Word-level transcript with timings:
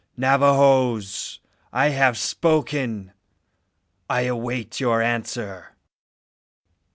Navajoes! 0.17 1.39
I 1.71 1.89
have 1.89 2.17
spoken. 2.17 3.13
I 4.09 4.21
await 4.21 4.79
your 4.79 4.99
answer." 4.99 5.75